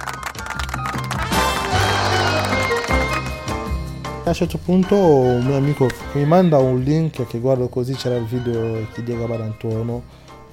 A 4.25 4.31
un 4.31 4.35
certo 4.35 4.59
punto 4.59 4.95
un 4.95 5.43
mio 5.47 5.57
amico 5.57 5.89
mi 6.13 6.27
manda 6.27 6.59
un 6.59 6.81
link 6.81 7.27
che 7.27 7.39
guardo 7.39 7.69
così 7.69 7.95
c'era 7.95 8.17
il 8.17 8.27
video 8.27 8.87
di 8.95 9.03
Diego 9.03 9.27
Barantuono 9.27 10.03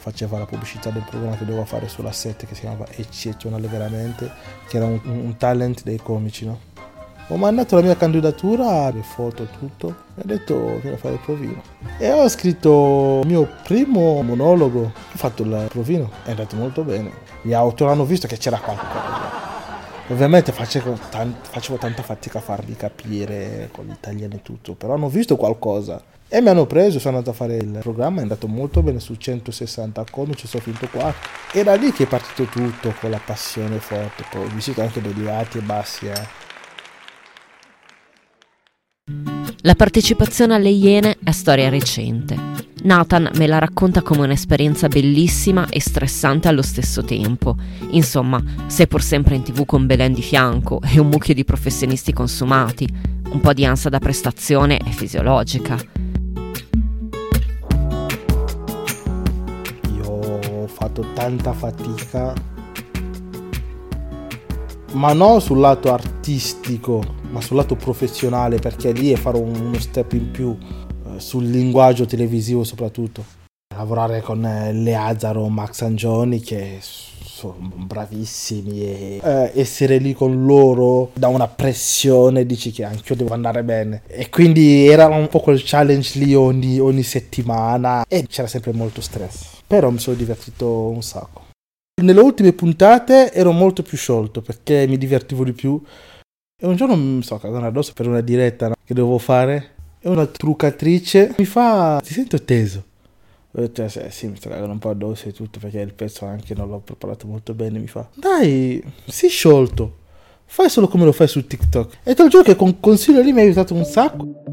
faceva 0.06 0.38
la 0.38 0.46
pubblicità 0.46 0.92
del 0.92 1.02
programma 1.02 1.36
che 1.36 1.46
doveva 1.46 1.66
fare 1.66 1.88
sulla 1.88 2.12
7 2.12 2.46
che 2.46 2.54
si 2.54 2.62
chiamava 2.62 2.86
Eccezionale 2.92 3.68
Veramente 3.68 4.32
che 4.68 4.78
era 4.78 4.86
un, 4.86 5.00
un 5.04 5.36
talent 5.36 5.82
dei 5.82 5.98
comici 5.98 6.46
no? 6.46 6.60
ho 7.30 7.38
mandato 7.38 7.76
la 7.76 7.82
mia 7.82 7.96
candidatura 7.96 8.92
le 8.92 9.02
foto 9.02 9.46
tutto 9.46 9.96
e 10.16 10.22
ho 10.22 10.26
detto 10.26 10.80
vieni 10.80 10.96
a 10.96 10.98
fare 10.98 11.16
il 11.16 11.22
provino. 11.22 11.60
E 11.98 12.12
ho 12.12 12.30
scritto 12.30 13.22
il 13.24 13.28
mio 13.28 13.50
primo 13.64 14.22
monologo. 14.22 14.82
Ho 14.82 15.18
fatto 15.18 15.42
il 15.42 15.66
provino 15.70 16.12
è 16.24 16.30
andato 16.30 16.56
molto 16.56 16.84
bene. 16.84 17.12
Gli 17.42 17.54
autori 17.54 17.92
hanno 17.92 18.06
visto 18.06 18.28
che 18.28 18.38
c'era 18.38 18.60
qualcosa. 18.60 19.44
Ovviamente 20.10 20.52
facevo, 20.52 21.00
tanta 21.80 22.04
fatica 22.04 22.38
a 22.38 22.42
farli 22.42 22.76
capire 22.76 23.70
con 23.72 23.88
l'italiano 23.88 24.36
e 24.36 24.44
tutto, 24.44 24.76
però 24.76 24.94
hanno 24.94 25.10
visto 25.10 25.36
qualcosa 25.36 26.00
e 26.36 26.42
mi 26.42 26.50
hanno 26.50 26.65
preso, 26.65 27.00
sono 27.00 27.15
andato 27.15 27.32
a 27.32 27.34
fare 27.34 27.56
il 27.56 27.77
programma, 27.80 28.20
è 28.20 28.24
andato 28.24 28.50
molto 28.50 28.82
bene 28.84 29.00
su 29.00 29.15
160 29.15 30.04
comici, 30.12 30.48
sono 30.48 30.62
finito 30.62 30.89
qua. 30.92 31.13
Era 31.54 31.75
lì 31.75 31.94
che 31.94 32.04
è 32.04 32.08
partito 32.08 32.44
tutto 32.44 32.94
con 33.00 33.10
la 33.10 33.22
passione 33.24 33.80
forte, 33.80 34.25
poi 34.30 34.44
ho 34.44 34.50
vissuto 34.54 34.82
anche 34.82 35.00
degli 35.00 35.25
alti 35.27 35.60
e 35.60 35.62
bassi. 35.62 36.08
Eh. 36.08 36.27
La 39.62 39.75
partecipazione 39.75 40.56
alle 40.56 40.72
Iene 40.72 41.15
è 41.24 41.32
storia 41.32 41.70
recente. 41.70 42.38
Nathan 42.84 43.32
me 43.36 43.48
la 43.48 43.60
racconta 43.60 44.01
come 44.01 44.25
un'esperienza 44.25 44.89
bellissima 44.89 45.70
e 45.70 45.80
stressante 45.80 46.50
allo 46.50 46.63
stesso 46.63 47.01
tempo. 47.06 47.56
Insomma, 47.92 48.44
sei 48.68 48.89
pur 48.89 49.01
sempre 49.01 49.36
in 49.36 49.44
tv 49.44 49.63
con 49.63 49.86
Belen 49.86 50.12
di 50.12 50.22
fianco 50.22 50.82
e 50.84 51.00
un 51.00 51.08
mucchio 51.08 51.34
di 51.34 51.46
professionisti 51.46 52.12
consumati. 52.12 52.86
Un 53.30 53.39
po' 53.39 53.54
di 53.54 53.63
ansia 53.63 53.89
da 53.89 54.00
prestazione 54.00 54.80
è 54.80 54.89
fisiologica. 54.89 56.04
Fatto 60.96 61.14
tanta 61.14 61.52
fatica, 61.52 62.34
ma 64.94 65.12
non 65.12 65.42
sul 65.42 65.60
lato 65.60 65.92
artistico, 65.92 67.04
ma 67.32 67.42
sul 67.42 67.58
lato 67.58 67.75
professionale, 67.75 68.60
perché 68.60 68.94
lì 68.94 69.12
è 69.12 69.18
fare 69.18 69.38
uno 69.38 69.78
step 69.78 70.14
in 70.14 70.32
più 70.32 70.58
sul 71.18 71.46
linguaggio 71.46 72.06
televisivo 72.06 72.64
soprattutto. 72.64 73.24
Lavorare 73.75 74.22
con 74.22 74.46
eh, 74.46 74.72
Leazzaro, 74.72 75.50
Max 75.50 75.82
Angioni 75.82 76.40
che 76.40 76.80
sono 77.54 77.86
bravissimi 77.86 78.82
e 78.82 79.20
eh, 79.24 79.52
essere 79.54 79.98
lì 79.98 80.14
con 80.14 80.46
loro 80.46 81.12
da 81.14 81.28
una 81.28 81.48
pressione 81.48 82.46
dici 82.46 82.72
che 82.72 82.84
anche 82.84 83.14
io 83.14 83.16
devo 83.16 83.34
andare 83.34 83.64
bene. 83.64 84.02
E 84.08 84.30
quindi 84.30 84.88
era 84.88 85.08
un 85.08 85.28
po' 85.28 85.40
quel 85.40 85.62
challenge 85.64 86.20
lì 86.20 86.34
ogni, 86.34 86.80
ogni 86.80 87.04
settimana 87.04 88.06
e 88.08 88.25
c'era 88.28 88.48
sempre 88.48 88.74
molto 88.74 89.02
stress. 89.02 89.62
Però 89.68 89.90
mi 89.90 90.00
sono 90.00 90.16
divertito 90.16 90.68
un 90.68 91.02
sacco. 91.02 91.44
Nelle 92.02 92.20
ultime 92.20 92.54
puntate 92.54 93.32
ero 93.32 93.52
molto 93.52 93.84
più 93.84 93.98
sciolto 93.98 94.42
perché 94.42 94.86
mi 94.88 94.98
divertivo 94.98 95.44
di 95.44 95.54
più. 95.54 95.82
E 96.62 96.66
un 96.66 96.75
giorno 96.75 96.96
mi 96.96 97.22
sto 97.22 97.38
cagando 97.38 97.68
addosso 97.68 97.94
per 97.94 98.08
una 98.08 98.22
diretta 98.22 98.70
no, 98.70 98.75
che 98.84 98.94
dovevo 98.94 99.18
fare. 99.18 99.74
E 100.00 100.10
una 100.10 100.25
truccatrice. 100.25 101.36
Mi 101.38 101.46
fa 101.46 102.00
ti 102.04 102.14
sento 102.14 102.42
teso 102.44 102.94
ho 103.58 103.62
detto 103.62 103.84
eh, 103.84 104.10
sì 104.10 104.28
mi 104.28 104.36
sto 104.36 104.50
cagando 104.50 104.72
un 104.72 104.80
po' 104.80 104.90
addosso 104.90 105.30
e 105.30 105.32
tutto 105.32 105.60
perché 105.60 105.80
il 105.80 105.94
pezzo 105.94 106.26
anche 106.26 106.54
non 106.54 106.70
l'ho 106.70 106.80
preparato 106.80 107.26
molto 107.26 107.54
bene 107.54 107.80
mi 107.80 107.88
fa 107.88 108.08
dai 108.14 108.84
sii 109.06 109.30
sciolto 109.30 110.04
fai 110.46 110.70
solo 110.70 110.88
come 110.88 111.06
lo 111.06 111.12
fai 111.12 111.28
su 111.28 111.46
TikTok 111.46 111.98
e 112.04 112.14
te 112.14 112.24
lo 112.24 112.30
giuro 112.30 112.44
che 112.44 112.56
con 112.56 112.80
consiglio 112.80 113.22
lì 113.22 113.34
mi 113.34 113.42
ha 113.42 113.44
aiutato 113.44 113.74
un 113.74 113.84
sacco. 113.84 114.44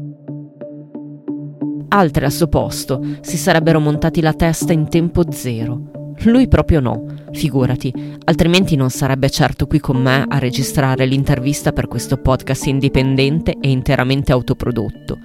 Altre 1.89 2.25
al 2.25 2.31
suo 2.31 2.47
posto 2.47 3.01
si 3.21 3.37
sarebbero 3.37 3.79
montati 3.79 4.19
la 4.19 4.33
testa 4.33 4.73
in 4.73 4.89
tempo 4.89 5.23
zero. 5.31 6.15
Lui 6.23 6.47
proprio 6.47 6.79
no, 6.79 7.05
figurati, 7.31 7.93
altrimenti 8.25 8.75
non 8.75 8.89
sarebbe 8.89 9.29
certo 9.29 9.67
qui 9.67 9.79
con 9.79 10.01
me 10.01 10.25
a 10.27 10.39
registrare 10.39 11.05
l'intervista 11.05 11.71
per 11.71 11.87
questo 11.87 12.17
podcast 12.17 12.65
indipendente 12.65 13.55
e 13.59 13.69
interamente 13.69 14.31
autoprodotto. 14.31 15.19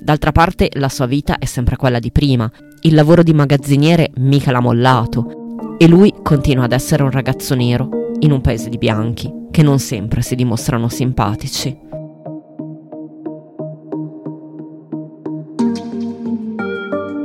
D'altra 0.00 0.32
parte 0.32 0.70
la 0.74 0.88
sua 0.88 1.06
vita 1.06 1.38
è 1.38 1.44
sempre 1.44 1.76
quella 1.76 1.98
di 1.98 2.10
prima, 2.10 2.50
il 2.86 2.94
lavoro 2.94 3.22
di 3.22 3.32
magazziniere 3.32 4.10
mica 4.16 4.50
l'ha 4.50 4.60
mollato 4.60 5.76
e 5.78 5.88
lui 5.88 6.12
continua 6.22 6.64
ad 6.64 6.72
essere 6.72 7.02
un 7.02 7.10
ragazzo 7.10 7.54
nero 7.54 7.88
in 8.18 8.30
un 8.30 8.42
paese 8.42 8.68
di 8.68 8.76
bianchi 8.76 9.32
che 9.50 9.62
non 9.62 9.78
sempre 9.78 10.20
si 10.20 10.34
dimostrano 10.34 10.88
simpatici. 10.88 11.92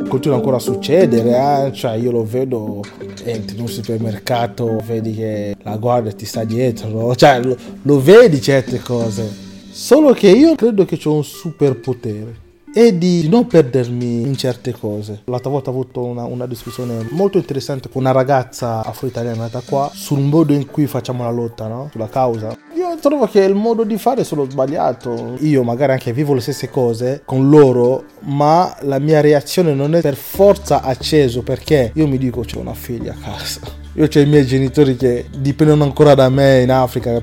continua 0.08 0.38
ancora 0.38 0.56
a 0.56 0.60
succedere, 0.60 1.68
eh? 1.68 1.72
cioè 1.72 1.92
io 1.92 2.10
lo 2.10 2.26
vedo, 2.26 2.82
entri 3.26 3.56
in 3.56 3.62
un 3.62 3.68
supermercato, 3.68 4.82
vedi 4.84 5.14
che 5.14 5.56
la 5.62 5.78
guardia 5.78 6.12
ti 6.14 6.26
sta 6.26 6.44
dietro, 6.44 7.14
cioè 7.16 7.40
lo, 7.44 7.56
lo 7.84 8.02
vedi 8.02 8.42
certe 8.42 8.80
cose, 8.80 9.32
solo 9.70 10.14
che 10.14 10.30
io 10.30 10.56
credo 10.56 10.84
che 10.84 11.00
ho 11.04 11.14
un 11.14 11.24
superpotere 11.24 12.48
e 12.74 12.98
di 12.98 13.28
non 13.28 13.48
perdermi 13.48 14.22
in 14.22 14.36
certe 14.36 14.72
cose. 14.72 15.22
L'altra 15.26 15.50
volta 15.50 15.70
ho 15.70 15.74
avuto 15.74 16.04
una, 16.04 16.26
una 16.26 16.46
discussione 16.46 17.08
molto 17.12 17.38
interessante 17.38 17.90
con 17.90 18.02
una 18.02 18.12
ragazza 18.12 18.84
afro-italiana 18.86 19.44
nata 19.44 19.62
qua 19.66 19.90
sul 19.94 20.20
modo 20.20 20.54
in 20.54 20.68
cui 20.68 20.86
facciamo 20.86 21.24
la 21.24 21.32
lotta, 21.32 21.68
no? 21.68 21.90
sulla 21.92 22.08
causa. 22.08 22.56
Io 22.76 22.96
trovo 23.00 23.28
che 23.28 23.42
il 23.42 23.56
modo 23.56 23.84
di 23.84 23.98
fare 23.98 24.22
è 24.22 24.24
solo 24.24 24.48
sbagliato. 24.50 25.36
Io 25.40 25.64
magari 25.64 25.94
anche 25.94 26.14
vivo 26.14 26.34
le 26.34 26.42
stesse 26.42 26.70
cose 26.70 27.22
con 27.26 27.50
loro, 27.50 28.06
ma 28.22 28.76
la 28.82 29.00
mia 29.00 29.22
reazione 29.22 29.74
non 29.74 29.96
è 29.96 30.02
per 30.02 30.16
forza 30.16 30.82
acceso 30.82 31.42
perché 31.42 31.92
io 31.96 32.08
mi 32.08 32.18
dico 32.18 32.42
c'ho 32.42 32.60
una 32.60 32.74
figlia 32.74 33.14
a 33.14 33.18
casa. 33.22 33.62
Io 33.94 34.08
ho 34.14 34.20
i 34.20 34.26
miei 34.26 34.46
genitori 34.46 34.96
che 34.96 35.26
dipendono 35.38 35.84
ancora 35.84 36.14
da 36.14 36.30
me 36.30 36.62
in 36.62 36.72
Africa. 36.72 37.22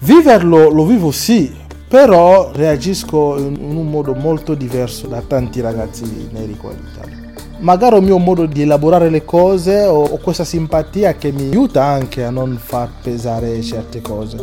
Viverlo 0.00 0.70
lo 0.70 0.86
vivo 0.86 1.10
sì, 1.10 1.54
però 1.90 2.52
reagisco 2.54 3.36
in, 3.36 3.56
un 3.58 3.90
modo 3.90 4.14
molto 4.14 4.54
diverso 4.54 5.08
da 5.08 5.22
tanti 5.22 5.60
ragazzi 5.60 6.28
neri 6.30 6.56
qua 6.56 6.70
in 6.70 6.86
Italia. 6.88 7.18
Magari 7.58 7.96
il 7.96 8.04
mio 8.04 8.18
modo 8.18 8.46
di 8.46 8.62
elaborare 8.62 9.10
le 9.10 9.24
cose 9.24 9.86
o, 9.86 10.04
o 10.04 10.16
questa 10.18 10.44
simpatia 10.44 11.16
che 11.16 11.32
mi 11.32 11.48
aiuta 11.48 11.82
anche 11.82 12.22
a 12.22 12.30
non 12.30 12.56
far 12.62 12.90
pesare 13.02 13.60
certe 13.60 14.00
cose. 14.00 14.36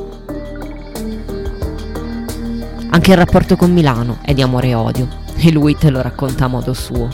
Anche 2.90 3.12
il 3.12 3.18
rapporto 3.18 3.56
con 3.56 3.72
Milano 3.72 4.18
è 4.24 4.34
di 4.34 4.42
amore 4.42 4.68
e 4.68 4.76
odio 4.76 5.08
e 5.38 5.50
lui 5.50 5.74
te 5.78 5.90
lo 5.90 6.02
racconta 6.02 6.46
a 6.46 6.50
modo 6.50 6.74
suo. 6.74 7.08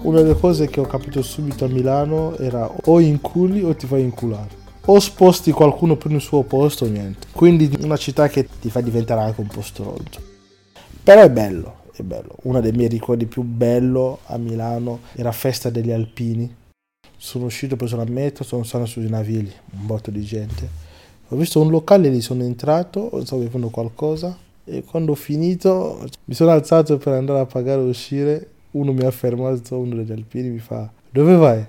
Una 0.00 0.22
delle 0.22 0.38
cose 0.38 0.68
che 0.68 0.80
ho 0.80 0.86
capito 0.86 1.20
subito 1.20 1.66
a 1.66 1.68
Milano 1.68 2.34
era 2.38 2.66
o 2.84 2.98
inculi 2.98 3.62
o 3.62 3.76
ti 3.76 3.86
fai 3.86 4.00
inculare 4.00 4.64
o 4.86 5.00
sposti 5.00 5.50
qualcuno 5.50 5.96
più 5.96 6.10
nel 6.10 6.20
suo 6.20 6.42
posto 6.42 6.84
o 6.84 6.88
niente. 6.88 7.26
Quindi 7.32 7.70
una 7.80 7.96
città 7.96 8.28
che 8.28 8.48
ti 8.60 8.70
fa 8.70 8.80
diventare 8.80 9.20
anche 9.20 9.40
un 9.40 9.48
posto 9.48 9.84
rogio. 9.84 10.20
Però 11.02 11.20
è 11.22 11.30
bello, 11.30 11.82
è 11.92 12.02
bello. 12.02 12.36
Uno 12.42 12.60
dei 12.60 12.72
miei 12.72 12.88
ricordi 12.88 13.26
più 13.26 13.42
bello 13.42 14.20
a 14.26 14.38
Milano 14.38 15.00
era 15.14 15.32
Festa 15.32 15.70
degli 15.70 15.90
Alpini. 15.90 16.54
Sono 17.16 17.46
uscito, 17.46 17.74
ho 17.74 17.76
preso 17.76 17.96
la 17.96 18.04
metro, 18.04 18.44
sono 18.44 18.62
stato 18.62 18.86
sui 18.86 19.08
navigli, 19.08 19.52
un 19.72 19.86
botto 19.86 20.10
di 20.10 20.22
gente. 20.22 20.68
Ho 21.28 21.36
visto 21.36 21.60
un 21.60 21.70
locale 21.70 22.08
lì, 22.08 22.20
sono 22.20 22.44
entrato, 22.44 23.10
stavo 23.24 23.42
bevendo 23.42 23.68
qualcosa 23.68 24.36
e 24.64 24.84
quando 24.84 25.12
ho 25.12 25.16
finito 25.16 26.06
mi 26.24 26.34
sono 26.34 26.50
alzato 26.50 26.98
per 26.98 27.14
andare 27.14 27.40
a 27.40 27.46
pagare 27.46 27.80
e 27.80 27.84
uscire. 27.88 28.50
Uno 28.72 28.92
mi 28.92 29.04
ha 29.04 29.10
fermato, 29.10 29.78
uno 29.78 29.94
degli 29.96 30.12
alpini 30.12 30.50
mi 30.50 30.58
fa, 30.58 30.90
dove 31.10 31.34
vai? 31.34 31.66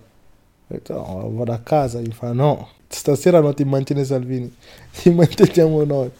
detto, 0.67 0.93
no, 0.93 1.31
vado 1.31 1.53
a 1.53 1.59
casa, 1.59 1.99
mi 1.99 2.11
fa 2.11 2.33
no, 2.33 2.67
stasera 2.87 3.39
non 3.39 3.53
ti 3.53 3.63
mantiene 3.63 4.03
Salvini, 4.03 4.53
ti 4.91 5.09
manteniamo 5.09 5.83
noi. 5.83 6.11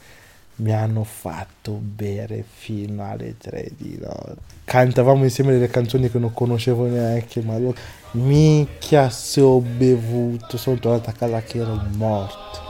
Mi 0.60 0.74
hanno 0.74 1.04
fatto 1.04 1.74
bere 1.74 2.44
fino 2.44 3.08
alle 3.08 3.36
tre 3.38 3.70
di 3.78 3.96
notte. 4.02 4.56
Cantavamo 4.66 5.24
insieme 5.24 5.52
delle 5.52 5.68
canzoni 5.68 6.10
che 6.10 6.18
non 6.18 6.34
conoscevo 6.34 6.88
neanche, 6.88 7.42
ma 7.42 7.58
io, 7.58 7.76
minchia 8.12 9.08
se 9.12 9.40
ho 9.40 9.60
bevuto, 9.60 10.58
sono 10.58 10.80
tornato 10.80 11.12
a 11.12 11.14
casa 11.14 11.44
che 11.44 11.60
ero 11.60 11.80
morto. 11.96 12.66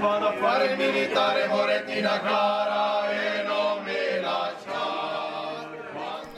Vado 0.00 0.26
a 0.26 0.32
fare 0.40 0.72
il 0.72 0.78
militare, 0.78 1.48
morettina 1.48 2.20
cara, 2.20 3.10
e 3.10 3.42
non 3.44 3.82
mi 3.82 4.20
lasciare. 4.22 5.70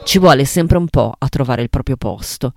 Ci 0.03 0.17
vuole 0.17 0.45
sempre 0.45 0.77
un 0.77 0.87
po' 0.87 1.13
a 1.15 1.27
trovare 1.27 1.61
il 1.61 1.69
proprio 1.69 1.95
posto 1.95 2.53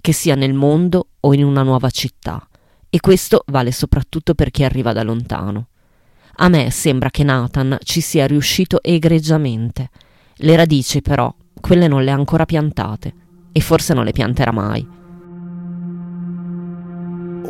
che 0.00 0.12
sia 0.12 0.34
nel 0.34 0.54
mondo 0.54 1.08
o 1.20 1.34
in 1.34 1.44
una 1.44 1.62
nuova 1.62 1.90
città, 1.90 2.46
e 2.90 3.00
questo 3.00 3.44
vale 3.46 3.72
soprattutto 3.72 4.34
per 4.34 4.50
chi 4.50 4.64
arriva 4.64 4.92
da 4.92 5.02
lontano. 5.02 5.68
A 6.36 6.48
me 6.48 6.70
sembra 6.70 7.10
che 7.10 7.24
Nathan 7.24 7.76
ci 7.82 8.00
sia 8.00 8.26
riuscito 8.26 8.80
egregiamente. 8.82 9.90
Le 10.36 10.56
radici, 10.56 11.02
però, 11.02 11.34
quelle 11.60 11.88
non 11.88 12.04
le 12.04 12.12
ha 12.12 12.14
ancora 12.14 12.46
piantate, 12.46 13.12
e 13.50 13.60
forse 13.60 13.92
non 13.92 14.04
le 14.04 14.12
pianterà 14.12 14.52
mai. 14.52 14.86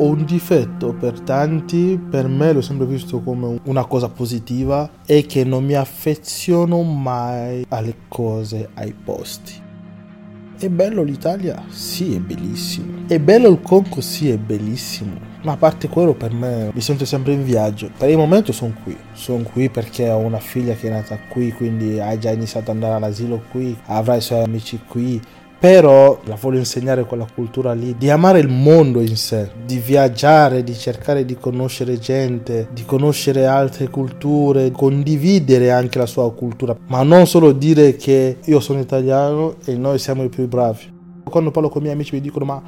Ho 0.01 0.05
un 0.05 0.23
difetto 0.25 0.93
per 0.93 1.19
tanti, 1.19 1.99
per 2.09 2.27
me 2.27 2.53
l'ho 2.53 2.61
sempre 2.61 2.87
visto 2.87 3.19
come 3.21 3.59
una 3.65 3.85
cosa 3.85 4.09
positiva, 4.09 4.89
è 5.05 5.25
che 5.25 5.43
non 5.43 5.65
mi 5.65 5.75
affeziono 5.75 6.81
mai 6.81 7.65
alle 7.69 7.95
cose, 8.07 8.69
ai 8.73 8.93
posti. 8.93 9.67
È 10.61 10.67
bello 10.67 11.03
l'Italia? 11.03 11.63
Sì, 11.69 12.15
è 12.15 12.19
bellissimo. 12.19 13.07
È 13.07 13.17
bello 13.17 13.47
il 13.47 13.61
Congo? 13.61 14.01
Sì, 14.01 14.29
è 14.29 14.35
bellissimo. 14.35 15.13
Ma 15.43 15.53
a 15.53 15.55
parte 15.55 15.87
quello, 15.87 16.13
per 16.13 16.33
me 16.33 16.69
mi 16.73 16.81
sento 16.81 17.05
sempre 17.05 17.31
in 17.31 17.45
viaggio. 17.45 17.89
Per 17.97 18.09
il 18.09 18.17
momento 18.17 18.51
sono 18.51 18.73
qui. 18.83 18.93
Sono 19.13 19.43
qui 19.43 19.69
perché 19.69 20.09
ho 20.09 20.17
una 20.17 20.39
figlia 20.39 20.73
che 20.73 20.89
è 20.89 20.91
nata 20.91 21.17
qui, 21.29 21.53
quindi 21.53 22.01
ha 22.01 22.17
già 22.17 22.31
iniziato 22.31 22.71
ad 22.71 22.75
andare 22.75 22.95
all'asilo 22.95 23.41
qui, 23.49 23.73
avrà 23.85 24.15
i 24.15 24.21
suoi 24.21 24.43
amici 24.43 24.81
qui 24.85 25.21
però 25.59 26.17
la 26.23 26.37
voglio 26.39 26.59
insegnare 26.59 27.03
quella 27.03 27.27
cultura 27.31 27.73
lì, 27.73 27.95
di 27.97 28.09
amare 28.09 28.39
il 28.39 28.47
mondo 28.47 29.01
in 29.01 29.17
sé, 29.17 29.51
di 29.65 29.77
viaggiare, 29.77 30.63
di 30.63 30.73
cercare 30.73 31.25
di 31.25 31.35
conoscere 31.35 31.99
gente, 31.99 32.69
di 32.71 32.85
conoscere 32.85 33.45
altre 33.45 33.89
culture, 33.89 34.71
condividere 34.71 35.71
anche 35.71 35.97
la 35.97 36.05
sua 36.05 36.31
cultura, 36.31 36.77
ma 36.87 37.03
non 37.03 37.27
solo 37.27 37.51
dire 37.51 37.97
che 37.97 38.37
io 38.41 38.59
sono 38.61 38.79
italiano 38.79 39.55
e 39.65 39.75
noi 39.75 39.99
siamo 39.99 40.23
i 40.23 40.29
più 40.29 40.47
bravi. 40.47 40.97
Quando 41.25 41.51
parlo 41.51 41.67
con 41.67 41.81
i 41.81 41.83
miei 41.83 41.95
amici 41.95 42.15
mi 42.15 42.21
dicono 42.21 42.45
ma 42.45 42.61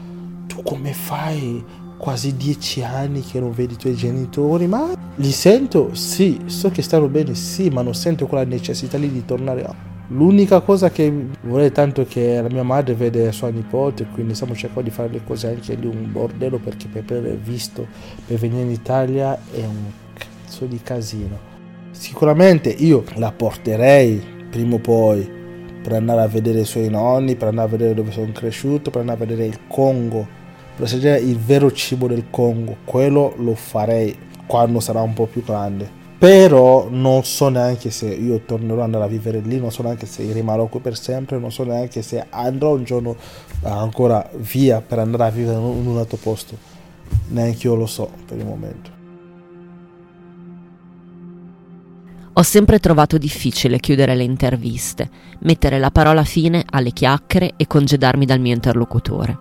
tu 0.47 0.61
come 0.61 0.91
fai? 0.91 1.63
Quasi 1.97 2.35
dieci 2.35 2.81
anni 2.81 3.21
che 3.21 3.39
non 3.39 3.51
vedi 3.51 3.73
i 3.75 3.77
tuoi 3.77 3.95
genitori, 3.95 4.65
ma 4.65 4.91
li 5.15 5.31
sento? 5.31 5.93
Sì, 5.93 6.41
so 6.45 6.69
che 6.71 6.81
stanno 6.81 7.07
bene, 7.07 7.35
sì, 7.35 7.69
ma 7.69 7.83
non 7.83 7.93
sento 7.93 8.25
quella 8.25 8.43
necessità 8.43 8.97
lì 8.97 9.11
di 9.11 9.23
tornare 9.23 9.63
a 9.63 9.75
L'unica 10.13 10.59
cosa 10.59 10.89
che 10.89 11.09
vorrei 11.43 11.71
tanto 11.71 12.01
è 12.01 12.05
che 12.05 12.41
la 12.41 12.49
mia 12.49 12.63
madre 12.63 12.95
vede 12.95 13.31
sua 13.31 13.47
nipote, 13.47 14.07
quindi 14.11 14.35
stiamo 14.35 14.53
cercando 14.53 14.89
di 14.89 14.89
fare 14.89 15.07
le 15.07 15.21
cose 15.23 15.47
anche 15.47 15.73
lì 15.75 15.87
un 15.87 16.11
bordello 16.11 16.57
perché 16.57 16.89
per 16.89 17.17
aver 17.17 17.37
visto 17.37 17.87
per 18.27 18.37
venire 18.37 18.63
in 18.63 18.71
Italia 18.71 19.39
è 19.53 19.63
un 19.63 19.89
cazzo 20.13 20.65
di 20.65 20.81
casino. 20.83 21.39
Sicuramente 21.91 22.67
io 22.69 23.05
la 23.15 23.31
porterei 23.31 24.21
prima 24.49 24.75
o 24.75 24.79
poi 24.79 25.29
per 25.81 25.93
andare 25.93 26.21
a 26.21 26.27
vedere 26.27 26.59
i 26.59 26.65
suoi 26.65 26.89
nonni, 26.89 27.37
per 27.37 27.47
andare 27.47 27.69
a 27.69 27.71
vedere 27.71 27.93
dove 27.93 28.11
sono 28.11 28.33
cresciuto, 28.33 28.89
per 28.89 28.99
andare 28.99 29.23
a 29.23 29.25
vedere 29.25 29.47
il 29.47 29.59
Congo, 29.69 30.27
per 30.75 30.87
assaggiare 30.87 31.19
il 31.19 31.37
vero 31.37 31.71
cibo 31.71 32.07
del 32.07 32.25
Congo. 32.29 32.75
Quello 32.83 33.33
lo 33.37 33.55
farei 33.55 34.13
quando 34.45 34.81
sarà 34.81 34.99
un 34.99 35.13
po' 35.13 35.27
più 35.27 35.41
grande 35.41 36.00
però 36.21 36.87
non 36.87 37.23
so 37.23 37.49
neanche 37.49 37.89
se 37.89 38.05
io 38.05 38.41
tornerò 38.45 38.75
ad 38.75 38.81
andare 38.81 39.05
a 39.05 39.07
vivere 39.07 39.39
lì, 39.39 39.59
non 39.59 39.71
so 39.71 39.81
neanche 39.81 40.05
se 40.05 40.31
rimarrò 40.31 40.67
qui 40.67 40.79
per 40.79 40.95
sempre, 40.95 41.39
non 41.39 41.51
so 41.51 41.63
neanche 41.63 42.03
se 42.03 42.23
andrò 42.29 42.75
un 42.75 42.83
giorno 42.83 43.15
ancora 43.63 44.29
via 44.35 44.81
per 44.81 44.99
andare 44.99 45.23
a 45.23 45.29
vivere 45.31 45.57
in 45.57 45.87
un 45.87 45.97
altro 45.97 46.17
posto, 46.17 46.55
neanche 47.29 47.65
io 47.65 47.73
lo 47.73 47.87
so 47.87 48.07
per 48.27 48.37
il 48.37 48.45
momento. 48.45 48.91
Ho 52.33 52.43
sempre 52.43 52.77
trovato 52.77 53.17
difficile 53.17 53.79
chiudere 53.79 54.13
le 54.13 54.21
interviste, 54.21 55.09
mettere 55.39 55.79
la 55.79 55.89
parola 55.89 56.23
fine 56.23 56.63
alle 56.69 56.91
chiacchiere 56.91 57.53
e 57.57 57.65
congedarmi 57.65 58.25
dal 58.25 58.39
mio 58.39 58.53
interlocutore. 58.53 59.35